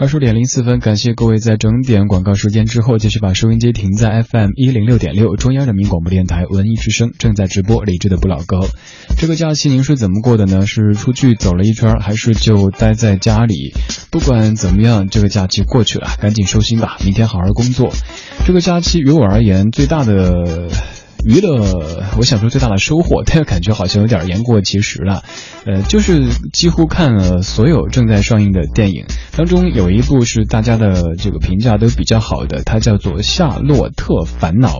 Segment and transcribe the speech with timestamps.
[0.00, 8.60] 二十点零四分，感谢各位在整点广告时间之后，继续把收音机停在 FM 一零六点六，中央人民广播电台文艺之声正在直播理智的不老歌。
[9.16, 10.66] 这个假期您是怎么过的呢？
[10.66, 13.74] 是出去走了一圈，还是就待在家里？
[14.12, 17.92] 不管怎么样，这个假期过去了，赶紧收心吧，明天好好工作。
[18.46, 20.68] 这个假期于我而言，最大的。
[21.24, 25.24] 娱乐，我想说最大的收获，但是感觉好像有点言过其实了。
[25.66, 29.04] 呃，就是几乎看了所有正在上映的电影，
[29.36, 34.76] 当中有一部是大家的这个评价都比较好的，它叫做《夏洛特烦恼》。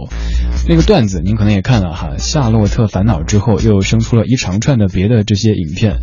[0.69, 5.99] 那个段子您可能也看了哈，《夏洛特烦恼》之后又生出了一长串的别的这些影片。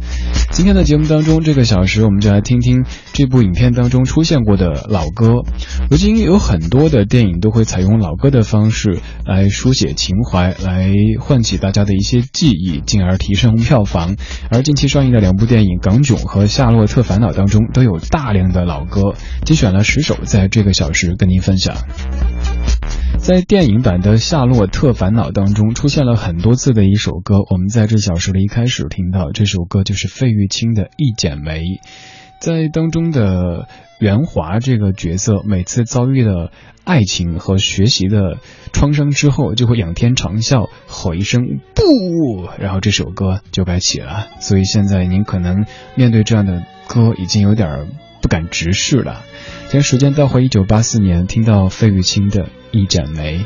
[0.52, 5.44] 今天的节目当中，这个小时我们就来听听这部影片当中出现过的老歌。
[5.90, 10.25] 如今有很多的电影都会采用老歌的方式来书写情。
[10.26, 14.16] 怀来唤起大家的一些记忆，进而提升票房。
[14.50, 19.14] 而近期上映的两部电影《港囧》和《夏洛特烦恼》当中都有大量的老歌，
[19.46, 21.76] 精选了十首，在这个小时跟您分享。
[23.18, 31.62] 在电影版的《夏洛特烦恼》当中出现了很多次的一首歌，我们在这小时的一开始听到这首歌就是费玉清的《一剪梅》。
[32.40, 33.68] 在当中的
[34.00, 36.52] 袁华这个角色，每次遭遇了
[36.84, 38.38] 爱情和学习的
[38.74, 44.28] 创伤之后，就会仰天长啸，吼一声不，然后这首歌就该起了。
[44.40, 47.88] 所以现在您可能面对这样的歌，已经有点
[48.22, 49.24] 不敢直视了。
[49.70, 53.46] 将时间倒回一九八四年，听到费玉清的一剪梅，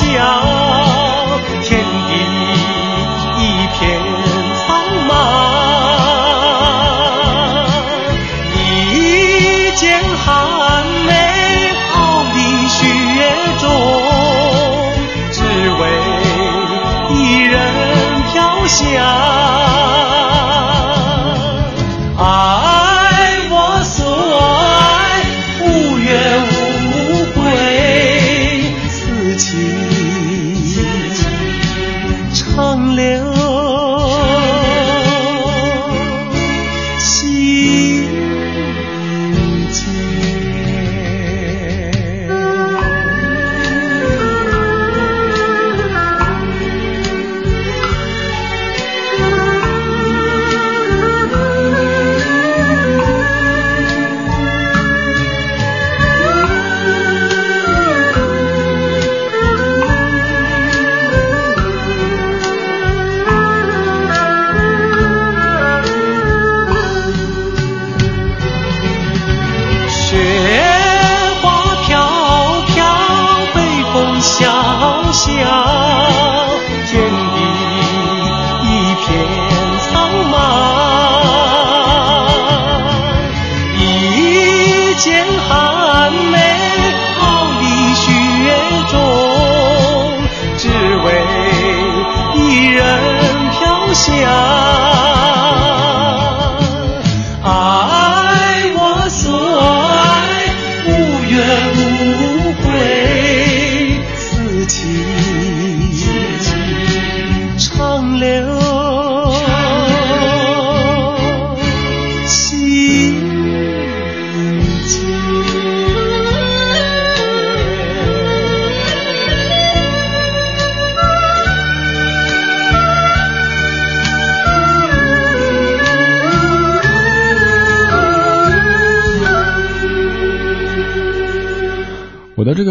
[0.00, 0.59] 小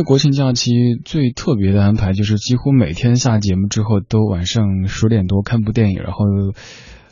[0.03, 0.71] 国庆假期
[1.03, 6.25] 最特别的安排就是几乎每天下节目之后都晚上十点多看部电影，然后。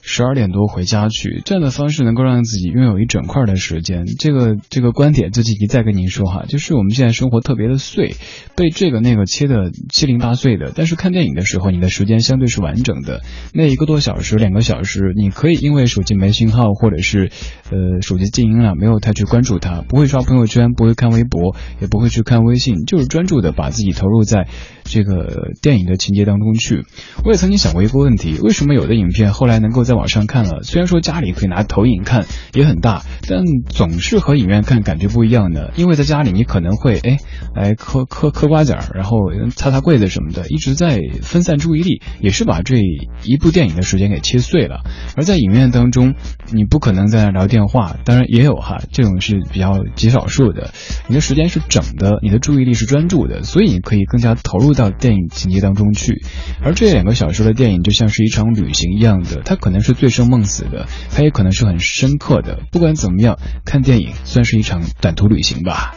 [0.09, 4.05] 十二点多回家去，这样的方式能够让自己拥有一整块的时间。
[4.17, 8.15] 这个这个观点最近一再跟您说哈，就是我们现在生活特别的碎，
[8.55, 10.71] 被这个那个切的七零八碎的。
[10.73, 13.21] 但是看电影的时候，你的时间相对是完整的，
[13.53, 17.29] 那一个多小时、两个小时，你可以因为手机没信号，或者是
[17.69, 24.47] 呃手机静音了，没有太去关注它，不会刷朋友圈，不会看微博，也不会去看微信，就是专注的把自己投入在
[24.87, 26.85] 这个电影的情节当中去。
[27.23, 35.73] 我也曾经想过一个问题：为什么有的影片后来能够在网上看了，虽然说家里可以拿投影看，也很大，但总是和影院看感觉不一样的。
[35.75, 37.17] 因为在家里你可能会哎
[37.55, 39.17] 来嗑嗑嗑瓜子儿，然后
[39.55, 42.77] 擦擦柜子什么的，一直在分散注意力，也是把这
[43.23, 44.81] 一部电影的时间给切碎了。
[45.15, 46.15] 而在影院当中，
[46.51, 50.71] 你不可能在那聊电话，当然也有哈，这种是比较极少数的。
[51.07, 56.23] 你的时间是整的，你的注意力是专注的，所以你可以更加投入到电影情节当中去。
[56.63, 62.59] 而这两个小时的电影就像是一场旅行一样的，它可能是醉生梦死的，它也可能是很深刻的。
[62.71, 65.95] 不管怎么样，看电影算是一场短途旅行吧。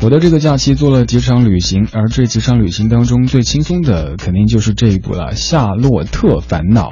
[0.00, 6.90] 我的这个假期做了几场旅行，而这几场旅行当中最轻松的肯定就是这一部了，《夏洛特烦恼》。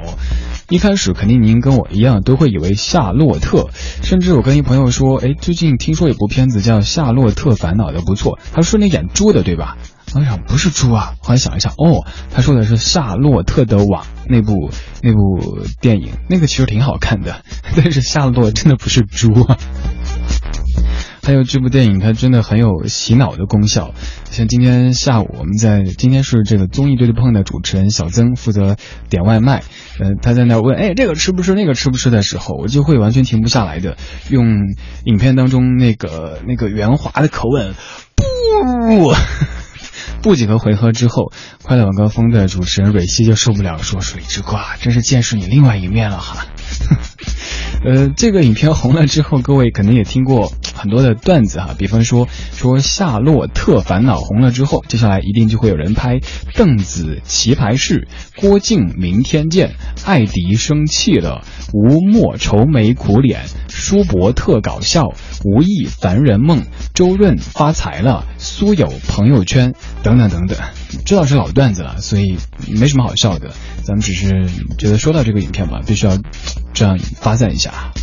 [0.69, 3.69] 一开始肯定您跟我一样都会以为夏洛特，
[4.03, 9.77] 甚至我跟一朋友说，哎，最近听说有部片子叫《夏洛特烦恼》的不错，他说那演猪的对吧？
[10.15, 14.71] 我想不是猪啊，后来想一想，哦，他说的是《夏洛特的网》那部
[15.03, 17.43] 那部电影，那个其实挺好看的，
[17.75, 19.57] 但是夏洛真的不是猪啊。
[21.23, 23.93] 还有这部电影，它真的很有洗脑的功效。
[24.31, 28.77] 像今天下午，我们在今天是这个综艺对对碰的主持人小曾负责
[29.09, 29.61] 点外卖，
[29.99, 33.97] 呃，他在那问，哎，这个吃不吃，那个吃不吃的时候，我就会完全停不下来的，
[34.29, 37.73] 用影片当中那个那个圆滑的口吻，
[38.87, 39.13] 不。
[40.21, 41.31] 不几个回合之后，
[41.63, 46.45] 快乐晚高峰的主持人蕊希就受不了，说：“水之瓜，真是见识你另外一面了哈。
[47.85, 56.15] ”呃，这个影片红了之后，各位可能也听过很多的段子哈，比方说说《夏洛特烦恼》红了之后，接下来一定就会有人拍
[56.55, 58.07] 《邓紫棋牌室》，
[58.41, 59.75] 郭靖明天见，
[60.05, 63.45] 艾迪生气了，吴莫愁眉苦脸，
[63.79, 65.13] 舒伯特搞笑，
[65.45, 66.65] 吴亦凡人梦，
[66.95, 69.75] 周润发财了，苏有朋友圈。
[70.03, 70.57] 等等等等，
[71.05, 72.37] 知道是老段子了，所以
[72.67, 73.53] 没什么好笑的。
[73.83, 76.17] 咱们只是觉得说到这个影片吧，必须要
[76.73, 77.93] 这样发散一下。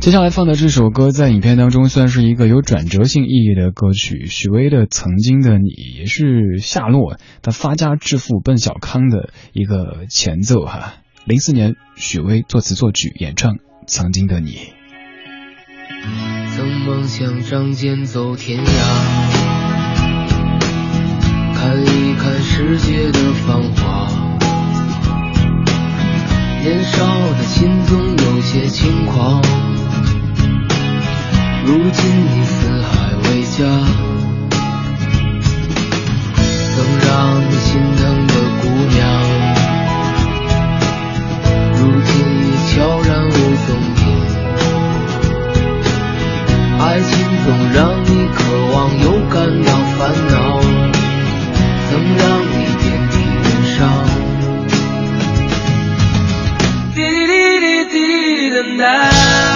[0.00, 5.68] 接下来放的这首歌，在影片当中算是一个有转折性意义的歌曲，许巍的《曾经的你》
[5.98, 10.94] 也是夏洛他发家致富奔小康的一个前奏哈。
[11.24, 13.54] 零四年，许巍作词作曲演唱
[13.88, 14.50] 《曾经的你》。
[16.56, 18.64] 曾梦想仗剑走天涯。
[21.54, 24.08] 看一看世界的繁华，
[26.62, 29.40] 年少的心总有些轻狂。
[31.64, 33.64] 如今你四海为家，
[36.74, 38.02] 曾让你心疼
[46.96, 47.12] 爱情
[47.44, 48.38] 总让你渴
[48.72, 49.34] 望，又感
[49.64, 50.00] 到烦
[50.30, 50.34] 恼。
[51.90, 53.78] 曾让你遍体鳞伤。
[56.94, 57.94] 滴滴滴滴
[58.38, 59.55] 滴的爱。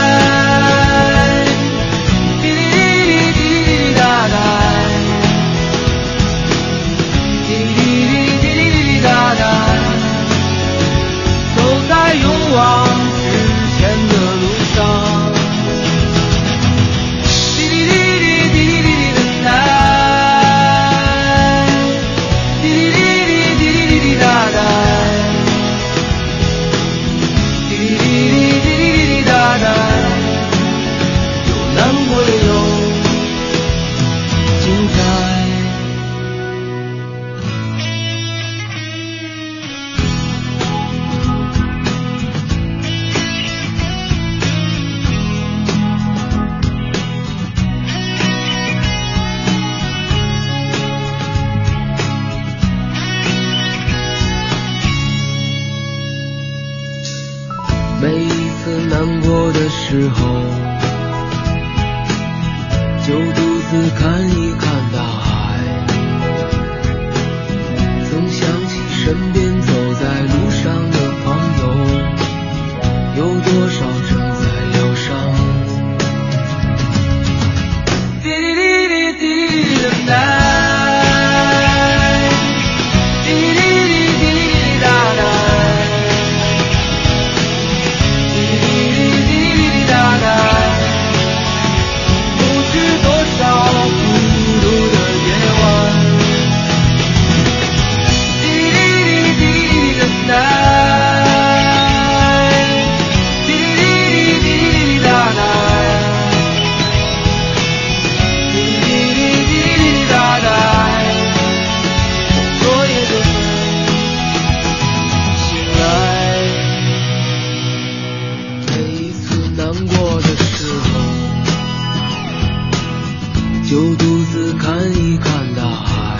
[123.70, 126.18] 就独自看一看大海。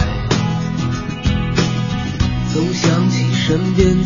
[2.52, 4.04] 总想起身边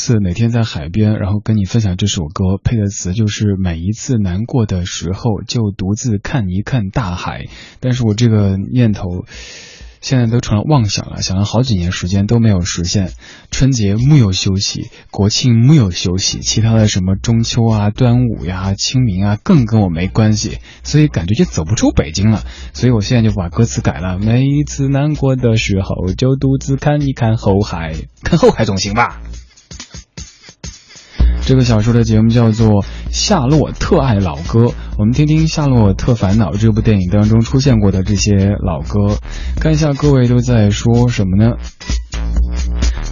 [0.00, 7.48] 次，每天在海边，然后跟你分享这首歌，配的词就是每一次难过的时候，就独自看一看大海。
[7.80, 9.26] 但是我这个念头。
[10.02, 13.12] 现在都成了妄想了，想了好几年时间都没有实现。
[13.50, 22.42] 春节木有休息，国庆木有休息，其他的什么中秋啊、端午呀、清明啊，更跟我没关系，所以感觉就走不出北京了。
[22.72, 29.20] 所以我现在就把歌词改了，每一次难过的时候，就独自看一看后海，看后海总行吧。
[31.50, 32.68] 这个小说的节目叫做
[33.10, 34.66] 《夏洛特爱老歌》，
[34.96, 39.18] 我们听听《夏洛特烦恼》这部电影当中出现过的这些老歌，
[39.60, 41.54] 看一下各位都在说什么呢？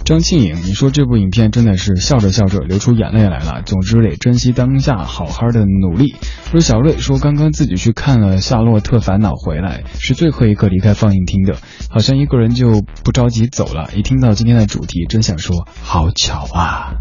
[0.09, 3.61] 张庆颖，你说这部影片真的是笑着笑着流出眼泪来了。
[3.63, 6.15] 总之得珍惜当下，好好的努力。
[6.49, 11.57] 说小瑞说刚刚自己去看了《夏洛特烦恼》回来，是最后一刻离开放映厅的，
[11.91, 13.91] 好像一个人就不着急走了。
[13.95, 16.95] 一听到今天的主题，真想说好巧啊。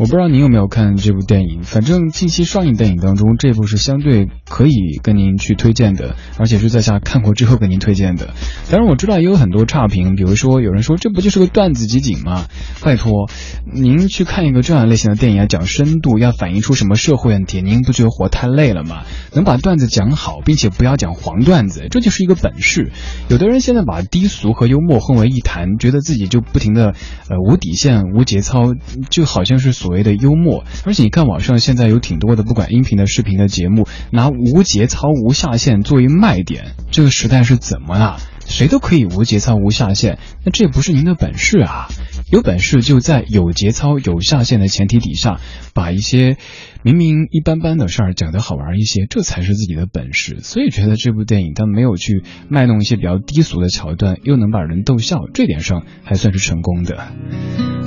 [0.00, 8.30] 我不知道您有没有看这部电影，反正近期上映电影当中，这部是相对可以跟您去推荐的，而且是在下看过之后跟您推荐的。
[8.70, 12.46] 当然我知道也有很多差评，比如说有人说这不就是个段子集锦吗？
[12.82, 13.28] 拜托，
[13.70, 19.02] 您去看一个这样类型的电影，要讲深度，要反映出什么社会问题，您不觉得活太累了吗？
[19.34, 22.90] 能把段子讲好，并且不要讲黄段子，这就是一个本事。
[23.28, 26.94] 有的人现在把低俗和幽默混为一谈，觉得自己就不停的
[27.28, 28.72] 呃无底线、无节操，
[29.10, 29.89] 就好像是所。
[29.90, 38.16] 所谓的幽默，而且你看网上现在有挺多的，不管音频的、视频的节目，拿无节操、无下限作为卖点，这个时代是怎么了？
[38.46, 41.88] 谁都可以无节操、无下限，那这不是您的本事啊！
[42.30, 45.40] 有本事就在有节操、有下限的前提底下，
[45.74, 46.36] 把一些
[46.84, 50.38] 明明一般般的事儿讲得好玩一些，这才是自己的本事。
[50.40, 57.08] 所以觉得这部电影它没有去卖弄一些比较低俗的桥段，又能把人逗笑，这点上还算是成功的。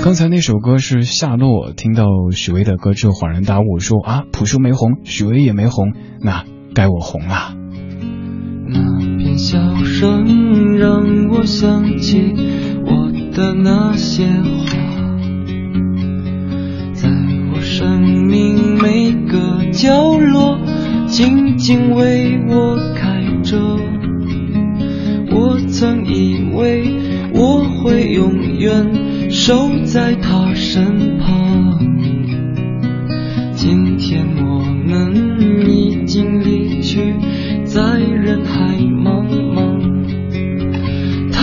[0.04, 6.44] 刚才那首歌是夏洛，听到许巍的歌之后恍然大悟，说啊，朴树没红，许巍也没红，那
[6.76, 7.56] 该我红了。
[8.68, 12.34] 那片笑声让我想起
[13.34, 14.78] 的那些话，
[16.94, 17.10] 在
[17.52, 20.60] 我生命每个角落
[21.08, 23.58] 静静为我开着。
[25.32, 26.94] 我曾以为
[27.34, 31.80] 我会永远守在他身旁，
[33.56, 37.16] 今天我们已经离去，
[37.66, 39.43] 在人海茫茫，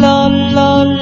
[0.00, 0.95] 啦啦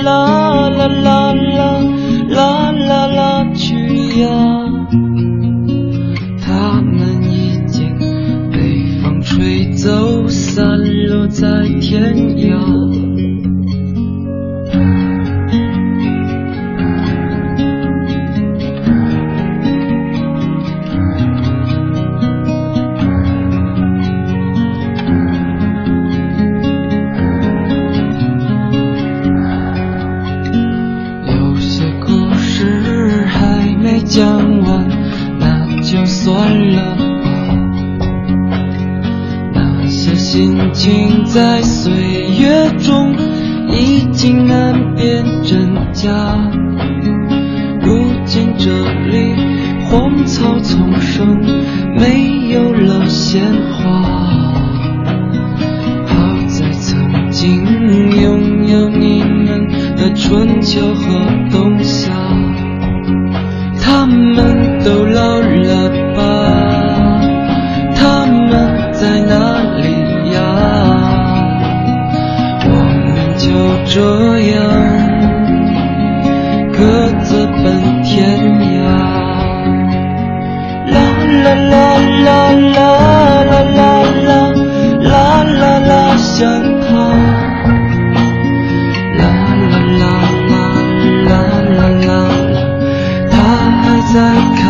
[94.14, 94.63] 在。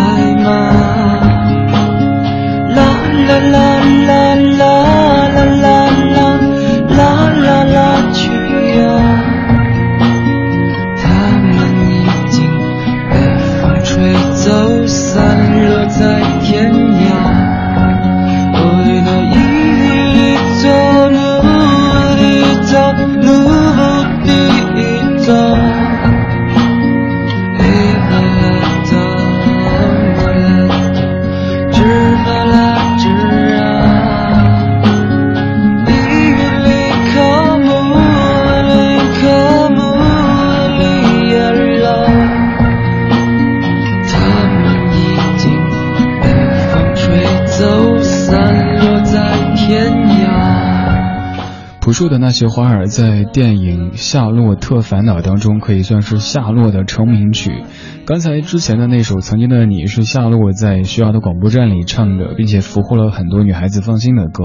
[52.34, 53.73] 雪花儿在电影。
[53.96, 57.64] 夏洛特烦恼》当中可以算是夏洛的成名曲。
[58.06, 64.44] 刚才之前的那首《曾经的你》是夏洛在学校的广播站里唱的，并且俘获了很多女孩子芳心的歌。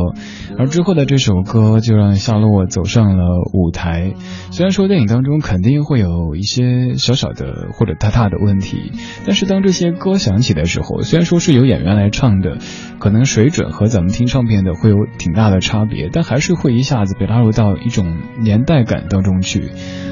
[0.57, 4.13] 而之后的这首歌就让夏洛走上了舞台。
[4.51, 8.93] 虽然说电影当中肯定会有一些小小的或者大大的问题，
[9.25, 12.59] 但是当这些歌响起的时候，虽然说是由演员来唱的，
[12.97, 19.71] 可能水准和咱们听唱片的会有挺大的差别，但还是会一下子被拉入到一种年代感当中去。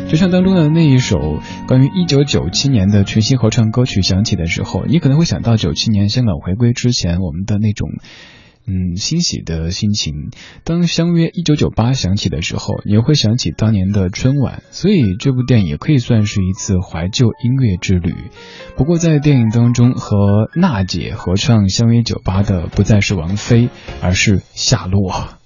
[0.09, 7.89] 就像当中的那一首关于一九九七年的群星合唱歌曲响起的时候，你可能会想到九七年香港回归之前我们的那种。
[8.69, 10.29] 嗯，欣喜的心情。
[10.65, 18.13] 当《相约一九九八》响起的时候，你又会想起当年的春晚，所以这部电影也可以算是一次怀旧音乐之旅。
[18.75, 23.69] 不过在电影当中，和娜姐合唱《相约九八》的不再是王菲，
[24.01, 25.36] 而是夏洛。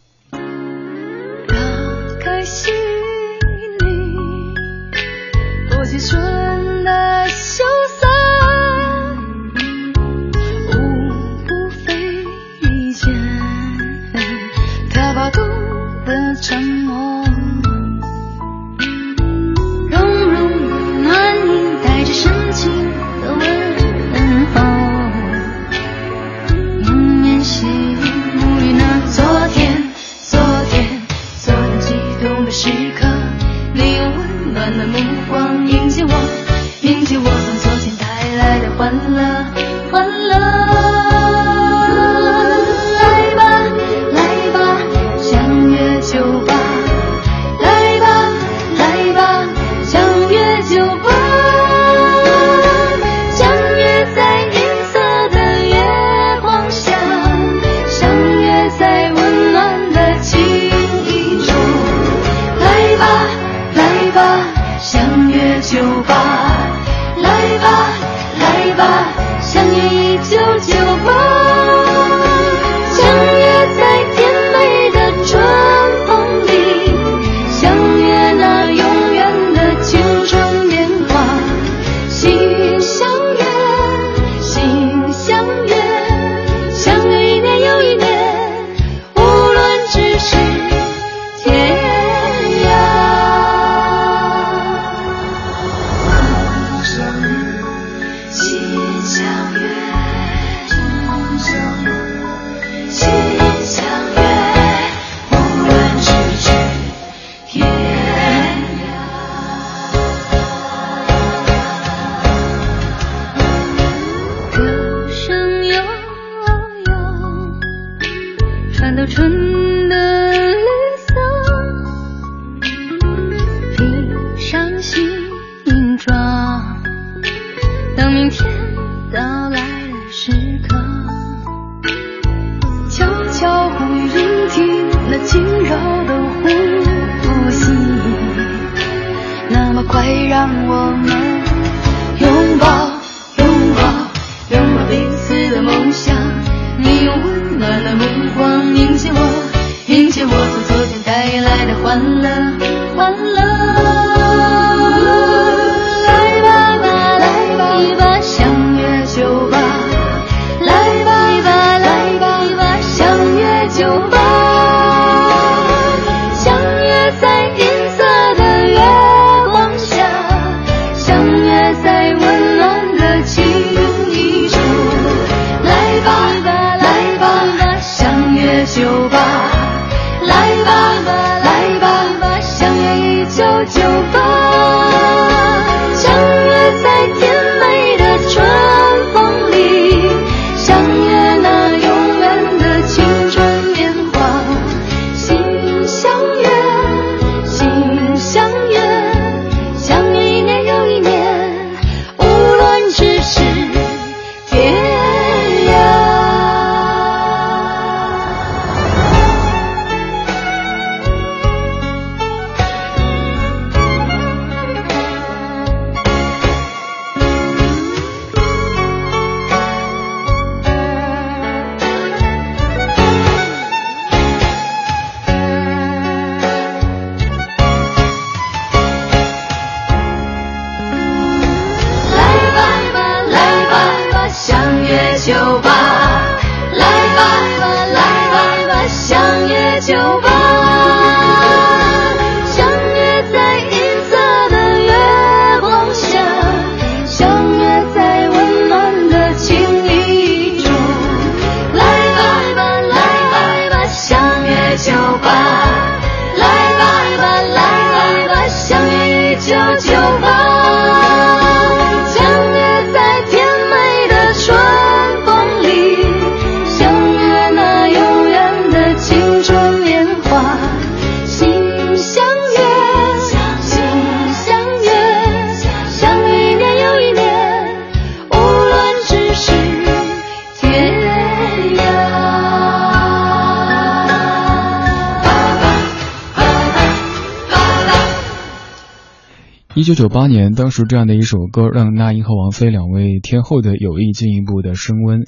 [289.81, 295.25] 一九九八年，当时这样的一首歌，让那英和王菲两位天后的友谊进一步的升温。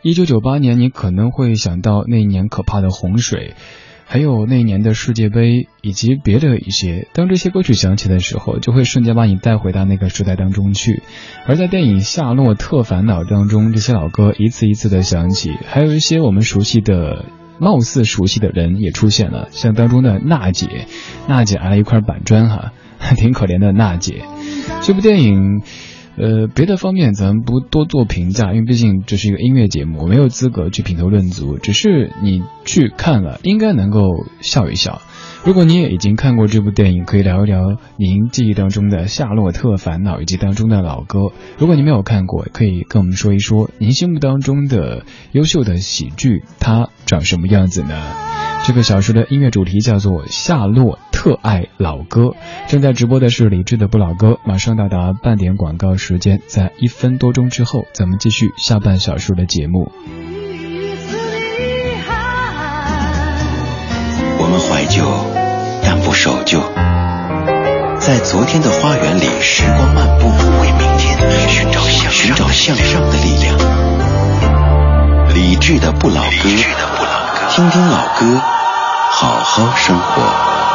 [0.00, 3.54] 一九九八年，你可能会想到那一年可怕的洪水，
[4.04, 7.08] 还有那一年的世界杯，以及别的一些。
[7.14, 11.02] 当这些歌曲响起的时候，就会瞬间把你带回到那个时代当中去。
[11.48, 17.24] 而在电影《夏洛特烦恼》当中，这些老歌一次一次的响起，还有一些我们熟悉的。
[17.58, 20.86] 貌似熟悉的人也出现了，像当中的娜姐，
[21.26, 22.74] 娜姐挨了一块板砖哈，
[23.16, 24.24] 挺可怜的娜姐。
[24.82, 25.62] 这部电影，
[26.16, 31.58] 呃，别的方面咱不多做评价，因为毕竟这是一个音乐节目，我没有资格去品头论足。
[31.58, 34.00] 只是你去看了，应该能够
[34.40, 35.00] 笑一笑。
[35.44, 41.30] 如果你也已经看过这部电影，可以聊一聊您记忆当中的《夏洛特烦恼》以及当中的老歌。
[41.58, 48.45] 如果您没有看过，可以跟我们说一说您心目当中的优秀的喜剧，它长什么样子呢？
[48.66, 52.22] 这个小说的音乐主题叫做《夏洛特爱老歌》，
[52.66, 54.40] 正在直播的是李志的不老歌。
[54.44, 59.92] 马上到达半点广告时间，在一分多钟之后，咱们继续下半小时的节目。
[64.40, 65.04] 我们怀旧，
[65.84, 66.58] 但不守旧。
[68.00, 71.16] 在昨天的花园里，时光漫步，为明天
[71.48, 73.56] 寻找向寻找向上的力量。
[75.36, 76.26] 理智的不老歌，
[77.56, 78.38] 听听老歌，
[79.12, 80.65] 好好生活。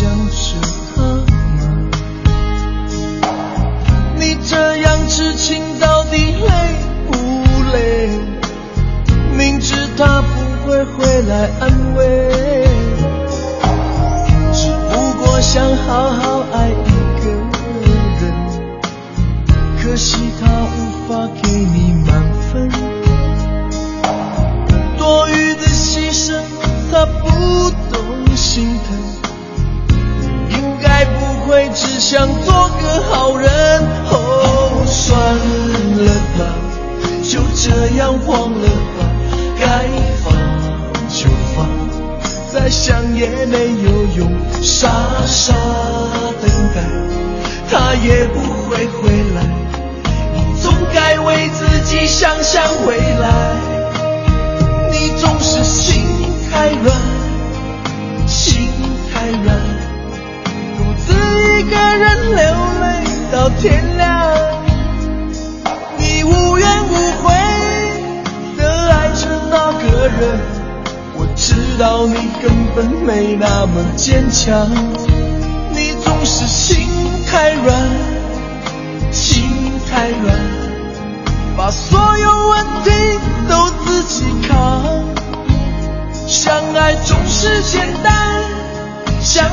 [0.00, 0.39] 在想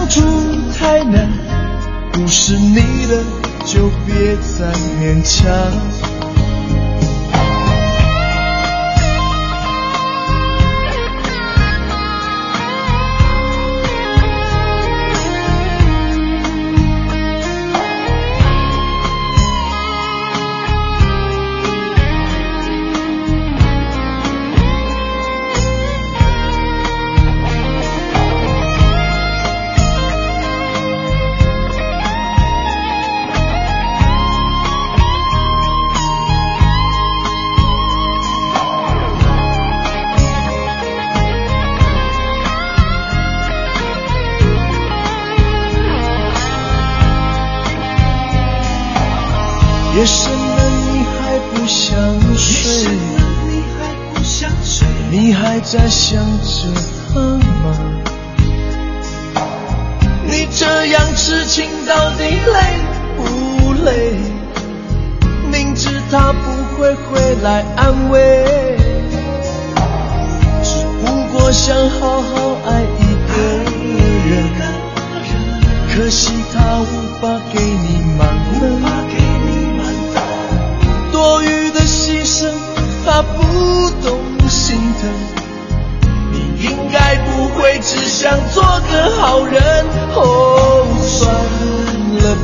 [0.10, 0.22] 住
[0.78, 1.30] 太难，
[2.14, 2.76] 不是你
[3.08, 3.24] 的
[3.66, 5.48] 就别再勉强。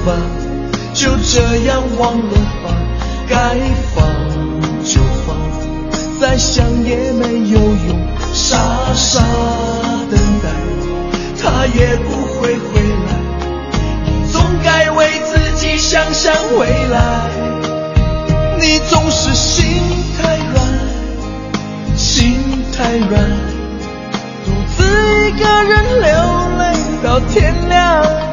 [0.05, 0.13] 吧，
[0.93, 2.75] 就这样忘了吧。
[3.27, 3.57] 该
[3.95, 4.05] 放
[4.83, 5.35] 就放，
[6.19, 7.99] 再想也没有用。
[8.33, 8.57] 傻
[8.93, 9.21] 傻
[10.11, 10.49] 等待，
[11.41, 13.07] 他也不会回来。
[14.05, 17.29] 你总该为自己想想未来。
[18.59, 19.81] 你总是心
[20.17, 22.35] 太软，心
[22.75, 23.11] 太软，
[24.45, 24.83] 独自
[25.27, 26.09] 一个人流
[26.57, 26.61] 泪
[27.03, 28.32] 到天亮。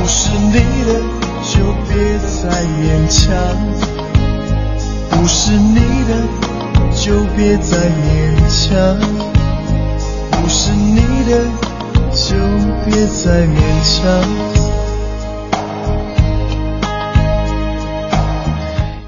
[0.00, 0.54] 不是你
[0.86, 0.94] 的
[1.44, 3.28] 就别再勉强，
[5.10, 5.74] 不是你
[6.08, 6.12] 的
[6.94, 8.96] 就别再勉强，
[10.30, 10.96] 不是你
[11.30, 11.44] 的
[12.14, 12.34] 就
[12.86, 14.59] 别再勉强。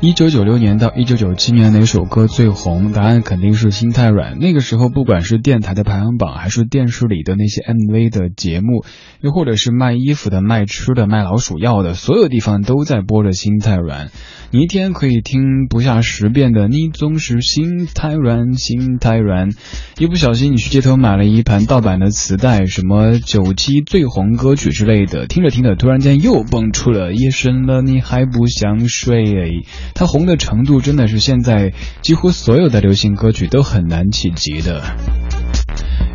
[0.02, 2.90] 一九九六年到一九九七年哪首歌最红？
[2.90, 4.34] 答案肯定是《心太软》。
[4.36, 8.84] 那个时候，不管是电台的排行榜，还是电视里的那些 MV 的节目，
[9.20, 14.08] 又或者是卖衣服的、卖吃的、卖老鼠药的，所有地方都在播着《心太软》。
[14.50, 19.50] 你一天可以听不下十遍的，你总是心太软，心太软。
[19.98, 29.62] 一不小心，你去街头买了一盘盗版的磁带，什么九七最红歌曲之类的，听着听着，突然间又蹦出了夜深了，你还不想睡。
[29.94, 34.82] 他红的程度真的是现在几乎所有的流行歌曲都很难企及的。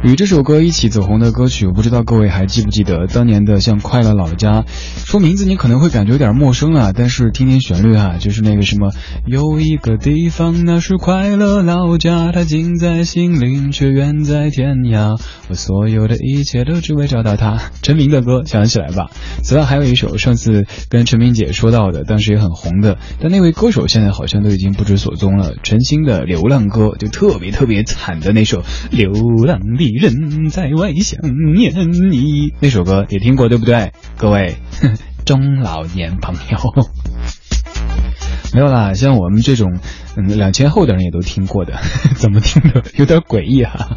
[0.03, 4.61] 与这首歌一起走红的歌曲，我不知道各位还记不记得当年的像《快乐老家》。
[4.95, 8.91] 说名字你可能会感觉有点陌生啊，但是听听旋律啊，就是那个什么，
[9.25, 17.59] 有一个地方那是快乐老家，它近在心灵却远在天涯，我所有的一切都只为找到它。
[17.81, 19.09] 陈明的歌想起来吧。
[19.41, 25.53] 此外还有一首上次跟陈明姐说到的，当时也很红的，但那位歌手现在好像都已经不知所踪了。
[25.63, 29.11] 陈星的《流浪歌》就特别特别惨的那首《流
[29.43, 29.85] 浪的》。
[29.97, 31.19] 人在外想
[31.53, 31.73] 念
[32.11, 33.91] 你，那首歌也听过对不对？
[34.17, 34.55] 各位
[35.25, 36.57] 中老年朋友，
[38.53, 39.79] 没有啦，像我们这种。
[40.19, 41.79] 嗯，两千后的人也都听过的，
[42.17, 43.95] 怎么听的有点诡异哈。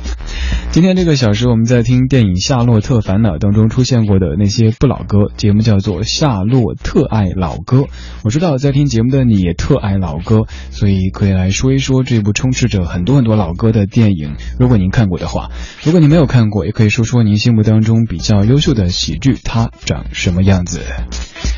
[0.70, 7.78] 今天这个小时，我们在听电影《夏洛特烦恼》当中出现过的那些不老歌，节目叫做《夏洛特爱老歌》。
[8.22, 14.34] 我知道在听节目的你也特爱老歌，所以可以来说一说这部充斥着很多很多老歌的电影。
[14.58, 15.48] 如果您看过的话，
[15.82, 20.82] 如果您没有看过，也可以说说您心目当中比较优秀的喜剧，它长什么样子。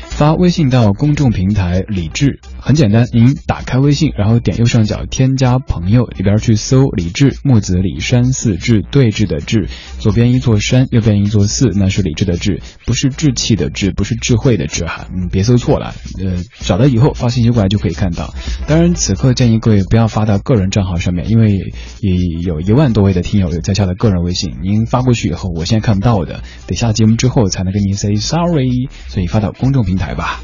[0.07, 9.67] 发微信到公众平台李智，很简单，您打开微信，然后点右上角添加朋友，里边去搜李智木子李山寺智对峙的智，
[9.99, 18.33] 左边一座山，右边一座寺，那是李智的志，不是志气的志，不是智慧的智哈，嗯，别搜错了，呃，找到以后发信息过来就可以看到。
[18.65, 30.13] 当然，此刻建议各位不要发到个人账号上面，因为也有一万多位的听友有在下的个人微信，您发过去以后，我现在看不到的，得下节目之后才能跟您 say sorry，所以发到公众平台。
[30.13, 30.43] 吧。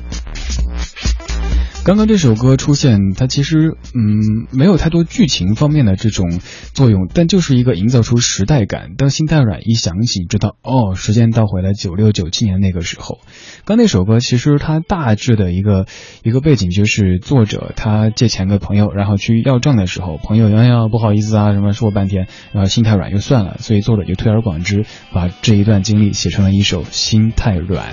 [1.85, 6.39] 刚刚这首歌出现，它其实嗯没有太多剧情方面的这种
[6.73, 8.91] 作用，但就是一个营造出时代感。
[8.95, 13.19] 当心太软一响起，知道哦，时间倒回了九六九七年那个时候。
[13.65, 15.87] 刚那首歌其实它大致的一个
[16.21, 27.91] 一个背景就是作者他借钱给朋友，然后去要账的时候，朋友哎呀不好意思啊什么说半天，然后心太软又算了，所以作者就推而广之，把这一段经历写成了一首《心太软》。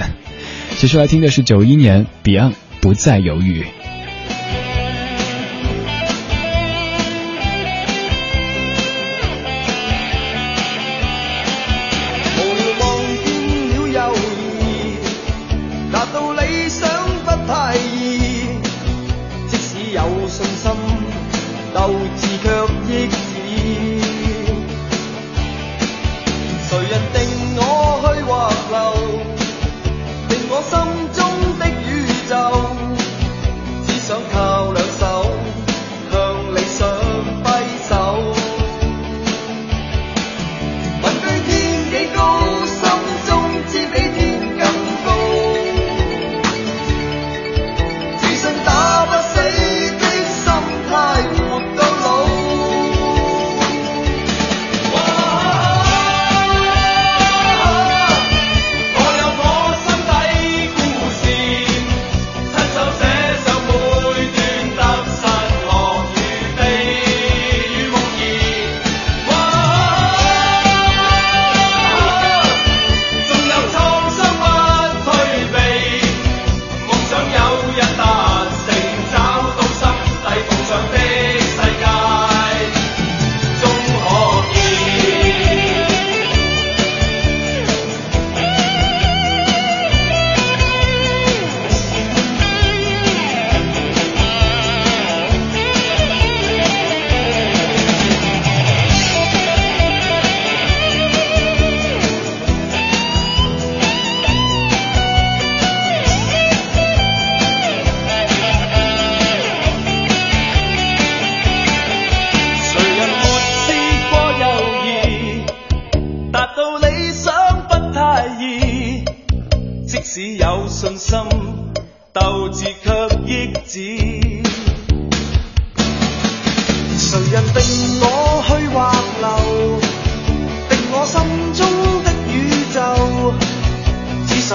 [0.77, 2.53] 接下来听的是九一年 Beyond
[2.87, 3.67] 不再犹豫。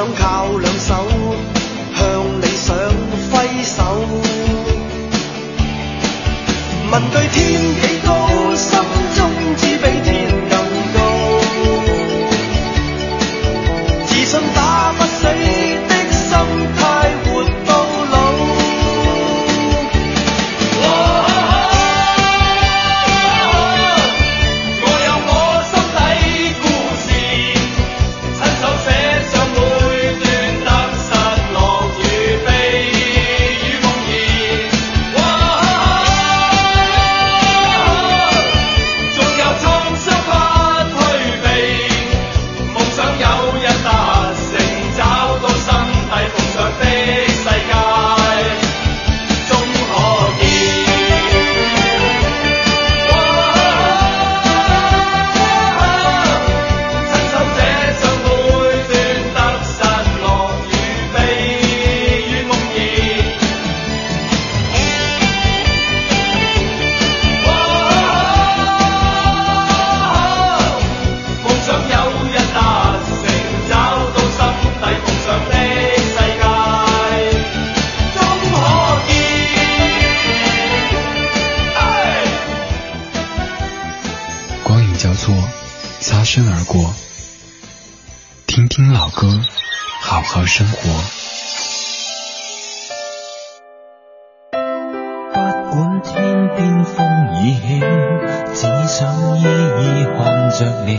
[0.01, 0.95] 想靠两手
[1.93, 2.75] 向理想
[3.29, 3.83] 挥手。
[6.91, 7.70] 问句天
[96.03, 97.05] 天边风
[97.43, 97.79] 已起，
[98.53, 98.99] 只想
[99.37, 100.89] 依依看着你。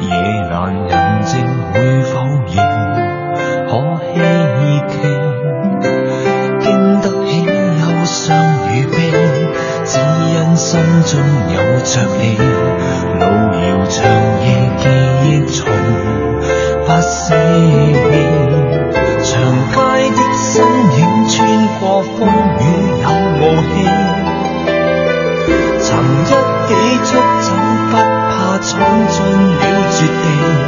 [0.00, 0.10] 夜
[0.50, 0.52] 阑
[0.88, 0.92] 人
[1.22, 1.32] 静
[1.72, 2.12] 会否
[2.46, 2.56] 仍
[3.68, 3.70] 可
[4.14, 4.14] 希
[4.88, 4.94] 冀？
[6.60, 6.66] 经
[7.00, 8.16] 得起忧伤
[8.70, 8.94] 与悲，
[9.84, 9.90] 只
[10.34, 10.70] 因心
[11.04, 11.10] 中
[11.52, 12.22] 有着你。
[13.18, 13.96] 路遥长
[14.44, 14.46] 夜
[14.78, 14.82] 记
[15.24, 15.60] 忆重
[16.86, 17.34] 不死。
[26.82, 27.52] 你出走
[27.90, 30.61] 不怕闯进了绝地。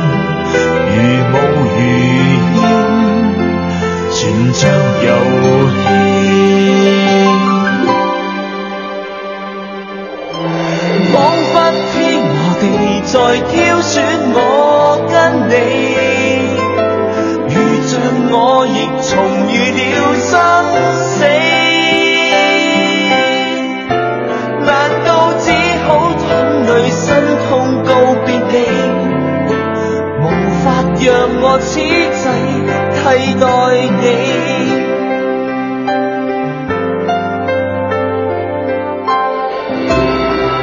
[31.66, 33.46] 此际替代
[34.00, 34.02] 你。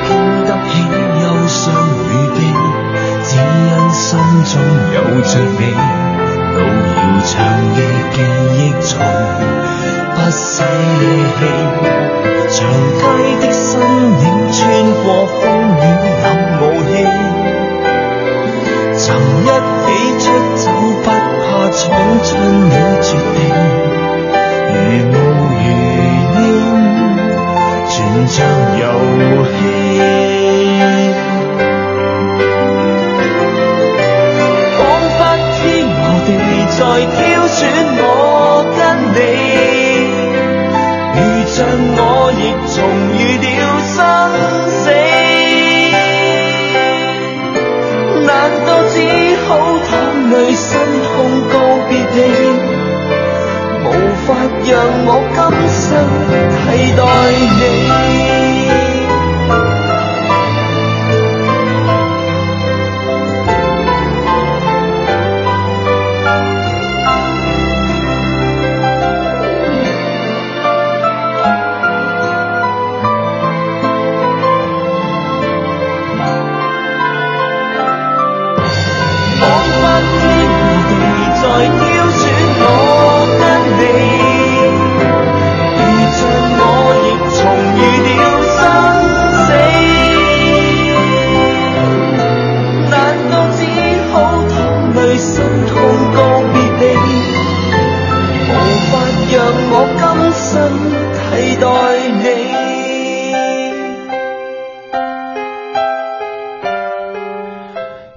[0.08, 0.10] 经
[0.46, 0.72] 得起
[1.22, 1.62] 忧伤
[2.06, 2.40] 与悲
[3.24, 4.10] 只因心
[4.46, 4.54] 中
[4.94, 5.62] 有着你
[6.54, 6.60] 路
[6.94, 7.34] 遥长
[7.76, 7.80] 夜
[8.14, 8.18] 记
[8.58, 8.90] 忆从
[10.16, 10.64] 不舍
[11.40, 11.81] 弃。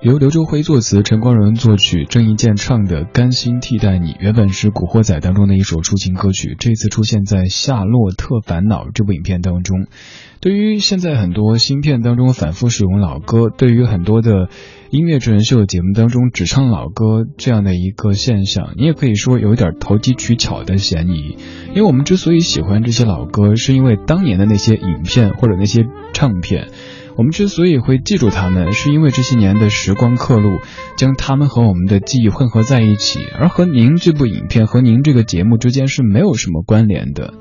[0.05, 9.86] 由刘周辉作词，陈光荣作曲，郑伊健唱的《甘心替代你》，原本是《古惑仔》当中的一首抒情歌曲，这次出现在《夏洛特烦恼》这部影片当中。
[10.40, 14.50] 对于现在很多新片当中反复使用老歌，对于很多的
[14.90, 21.38] 音乐真人秀节目当中只唱老歌这样的一个现象，你也可以说有一点投机取巧的嫌疑。
[21.70, 26.68] 因为我们之所以喜欢这些老歌，是因为当年的那些影片或者那些唱片。
[27.16, 30.58] 我们之所以会记住他们，是因为这些年的时光刻录，
[30.96, 37.34] 将他们和我们的记忆混合在一起，而和您这部影片和您这个节目之间是没有什么关联的。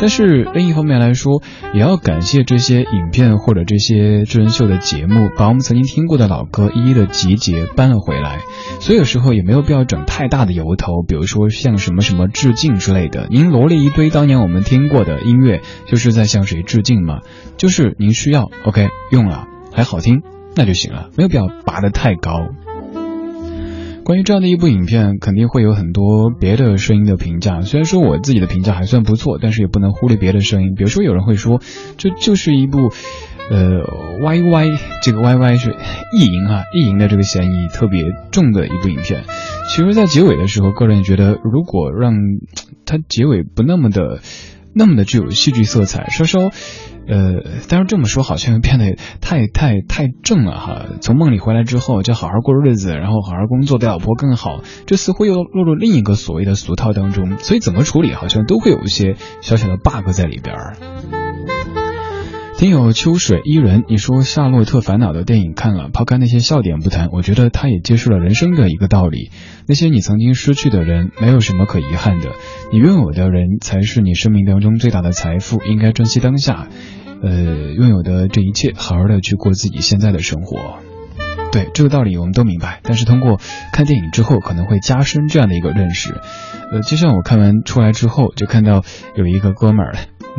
[0.00, 1.42] 但是另一方面来说，
[1.74, 8.40] 也要感谢这些影片或者这些真人秀的节目，把我们曾经听过的老歌一一的集结搬了回来。
[8.80, 13.28] 所以有时候也没有必要整太大的由头，比如说像什么什么致敬之类的。
[13.30, 17.20] 您罗列一堆当年我们听过的音乐，就是在向谁致敬吗？
[17.56, 19.19] 就是您需要，OK 用。
[19.20, 20.22] 用了还好听，
[20.56, 22.40] 那就行了，没有必要拔得太高。
[24.02, 27.60] 关于这样的一部影片，肯定会有很多别的声音的评价。
[27.60, 30.74] 虽然说我自己的评价还算不错，但是也不能忽略别的声音。
[30.74, 31.60] 比如说有人会说，
[31.98, 32.78] 这就是一部，
[33.50, 33.82] 呃
[34.22, 34.68] ，Y Y
[35.02, 39.24] 这个 Y Y 是意淫啊，意淫的这个嫌疑特别重的一部影片。
[39.68, 42.14] 其实，在结尾的时候，个人觉得，如果让
[42.86, 44.20] 它结尾不那么的。
[44.72, 46.38] 那么的具有戏剧色彩，稍稍，
[47.10, 50.86] 呃，但是这么说好像又变得太太太正了哈。
[51.00, 57.38] 从梦里回来之后，就好好过日子，然后好好工作，对老婆更好，这似乎又落入另一个所谓的俗套当中。
[57.38, 60.54] 所以怎么处理，好像都会有一些小小的 bug 在里边。
[62.56, 69.30] 听友秋水伊人，你说《夏洛特烦恼》的电影看了，抛开那些笑点不谈，我觉得他也揭示了人生的一个道理：
[69.66, 72.32] 那些你曾经失去的人，没有什么可遗憾的，
[72.70, 76.68] 你拥有的人才是你生命当中最大的财富，应该珍惜当下，
[77.22, 80.78] 呃，拥有的这一切，好好的去过自己现在的生活。
[81.52, 83.40] 对这个道理我们都明白，但是通过
[83.72, 86.14] 看电影之后，可能会加深这样的一个认识。
[86.72, 88.84] 呃，就像我看完出来之后，就看到
[89.16, 89.94] 有一个哥们儿。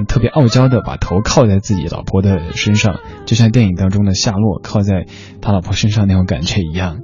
[0.07, 5.05] 特别傲娇的把头靠在自己老婆的身上，就像电影当中的夏洛靠在
[5.41, 7.01] 他老婆身上那种感觉一样。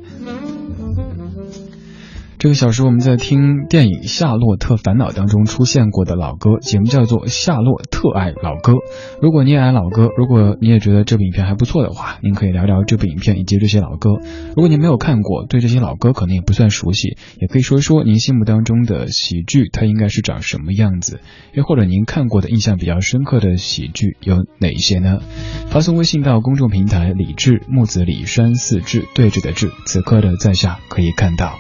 [2.40, 8.74] 这个小时我们在听电影《夏洛特烦恼》当中出现过的老歌，节目叫做《夏洛特爱老歌》。
[9.20, 14.12] 如果你也爱老歌，如果你也觉得这部影片还不错的话，您可以聊聊这部影片以及这些老歌。
[14.50, 21.22] 如果您没有看过，对这些老歌可能也不算熟悉，也可以说一说您心目当中的喜剧它应该是长什么样子，
[21.54, 25.22] 又或者您看过的印象比较深刻的喜剧有哪一些呢？
[25.70, 31.58] 发送微信到公众平台“李志木子李山四志对峙的志”，此刻的在下可以看到。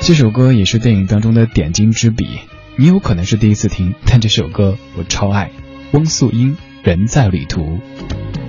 [0.00, 2.38] 这首歌也是电影当中的点睛之笔，
[2.76, 5.50] 你有可能是第一次听，但这首歌我超爱。
[5.92, 7.78] 翁素英，人在旅途。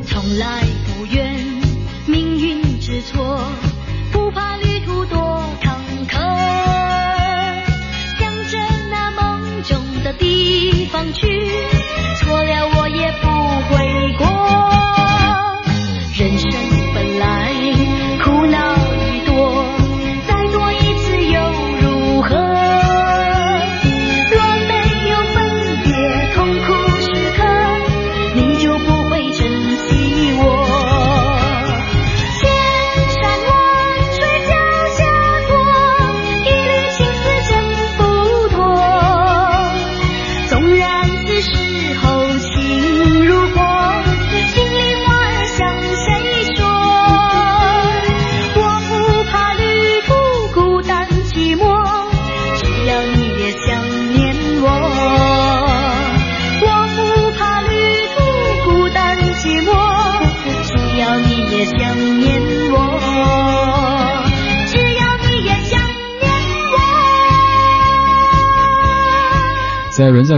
[0.06, 1.39] 从来不愿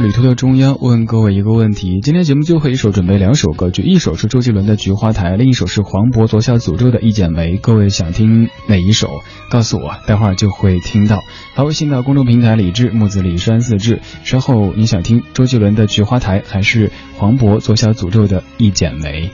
[0.02, 7.58] 旅途的中央，问各位一个问题：今天节目最后一首准备两首歌曲，一首是周杰伦的《菊花台》，另一首是黄渤左小诅咒的《一剪梅》。
[7.62, 9.22] 各位想听哪一首？
[9.52, 11.20] 告诉我，待会儿就会听到。
[11.54, 14.02] 发微信到公众平台“李志木子李山四志”。
[14.26, 19.28] 稍后你想听周杰伦的《菊花台》，还是黄渤左小诅咒的《一剪梅》？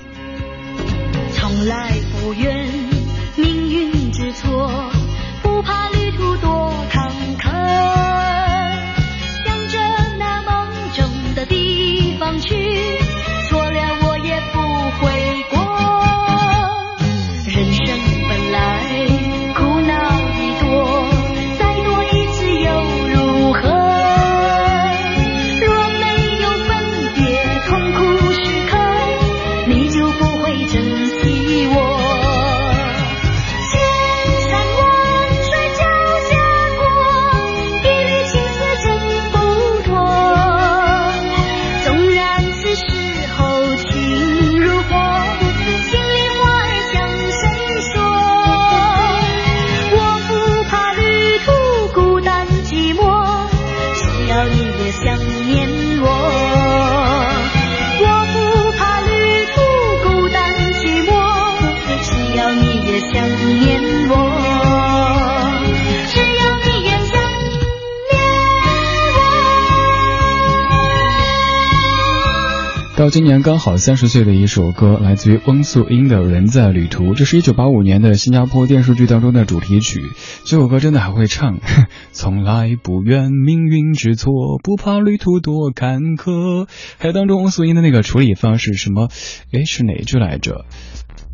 [73.10, 80.02] 今年刚好三十岁的一首歌，来自于翁素英的《人在旅途》，这是一九八五年的新加坡电视剧当中的主题曲。
[80.44, 81.60] 这首歌真的还会唱，
[82.12, 86.68] 从来不怨命运之错，不怕旅途多坎坷。
[86.98, 89.08] 还有当中翁素英的那个处理方式，什么？
[89.52, 90.66] 诶，是哪句来着？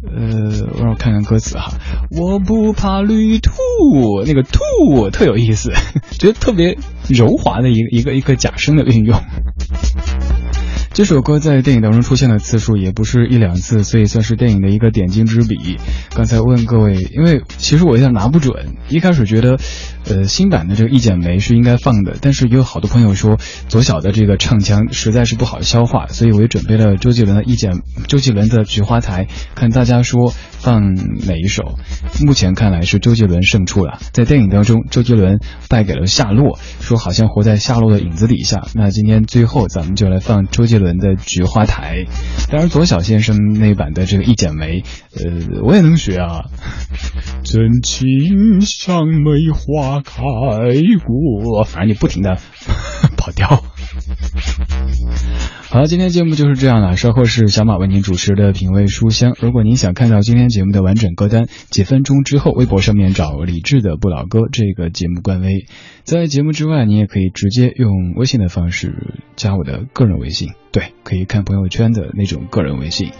[0.05, 1.71] 呃，我让我看看歌词哈。
[2.11, 3.51] 我不怕旅途，
[4.25, 5.71] 那个途特有意思，
[6.19, 6.77] 觉得特别
[7.09, 9.17] 柔滑的一个一个一个假声的运用。
[10.93, 15.79] 这首歌在电影当中出现的次数也不是一两次，所以算是电影的一个点睛之笔。
[16.13, 19.57] 刚才问各位，因为其实我有点拿不准，一开始觉得，
[20.05, 23.37] 呃，新版的这个《一剪梅》是应该放的，但是也有好多朋友说
[23.67, 27.71] 左小的这个唱腔实在是不好消化，所以我也准备了周杰伦的《一剪》，
[28.07, 29.25] 周杰伦的《菊花台》，
[29.55, 31.77] 看大家说放哪一首。
[32.25, 35.39] 目前看来是周杰伦胜出了，在电影当中，周杰伦
[35.69, 38.67] 败给了夏洛，说好像活在夏洛的影子底下。
[38.75, 42.05] 那今天最后咱们就来放周杰伦的《菊花台》，
[42.51, 44.81] 当然左小先生那版的这个《一剪梅》，
[45.15, 46.45] 呃，我也能学啊。
[47.43, 52.37] 真情像梅花开过，反正你不停的
[53.17, 53.47] 跑调。
[55.69, 56.95] 好了，今天节目就是这样了。
[56.95, 59.35] 稍后是小马为您主持的品味书香。
[59.39, 65.67] 如果您想看到今天节目的完整歌单，几分钟之后微博上面找李志的不老歌这个节目官微。
[66.03, 73.11] 在节目之外，你也可以直接用微信的方式加我的个人微信，对，可以看朋友圈的那种个人微信。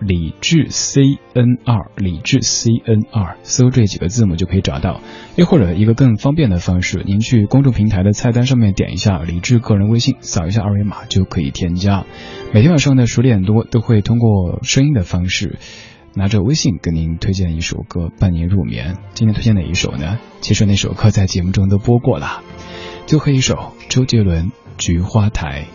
[0.00, 1.02] 李志 C
[1.34, 5.00] N 二，李志 C N 二，搜这几个字母就可以找到。
[5.36, 12.06] 又或者一个更方便的方式，您去公众平台的菜单上面点一下李志个人微信，扫一下二维码就可以添加。
[12.54, 15.58] 每天晚上的十点多都会通过声音的方式，
[16.14, 18.96] 拿着微信跟您推荐一首歌，伴您入眠。
[19.12, 20.18] 今天推荐哪一首呢？
[20.40, 22.42] 其实那首歌在节目中都播过了，
[23.06, 24.46] 最后一首周杰伦
[24.78, 25.66] 《菊花台》。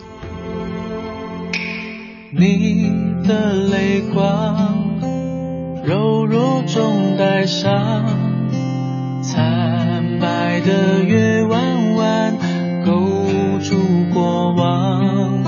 [2.38, 2.92] 你
[3.26, 5.00] 的泪光，
[5.86, 8.04] 柔弱中带伤，
[9.22, 12.38] 惨白的月弯弯
[12.86, 12.92] 勾
[13.64, 13.78] 住
[14.14, 15.46] 过往，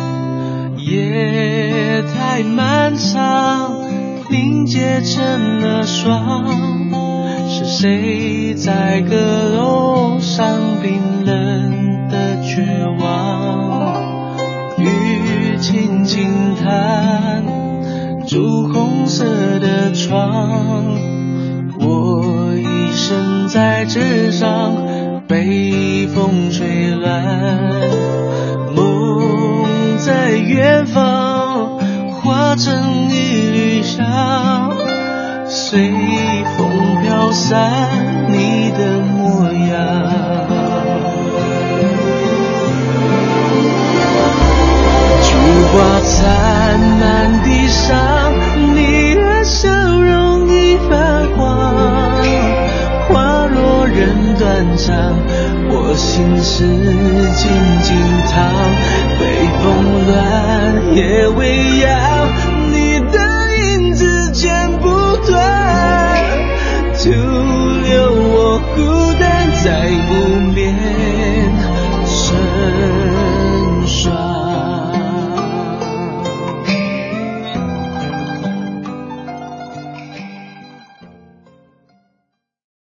[0.77, 3.81] 夜太漫长，
[4.29, 6.45] 凝结成了霜，
[7.49, 11.25] 是谁在阁楼上冰
[16.07, 17.43] 轻叹，
[18.25, 19.25] 朱红色
[19.59, 20.85] 的窗，
[21.79, 24.73] 我一生在纸上
[25.27, 27.25] 被风吹乱，
[28.73, 31.77] 梦在远方
[32.21, 34.71] 化成一缕香，
[35.45, 35.91] 随
[36.57, 40.26] 风飘散你的模样。
[54.77, 55.17] 人断肠，
[55.69, 57.49] 我心事静
[57.81, 57.97] 静
[58.29, 58.35] 躺。
[59.19, 59.21] 北
[59.63, 59.65] 风
[60.05, 61.89] 乱，夜未央，
[62.71, 63.17] 你的
[63.57, 64.85] 影子剪不
[65.27, 65.35] 断，
[66.93, 68.77] 徒留我孤
[69.19, 69.25] 单
[69.63, 69.67] 在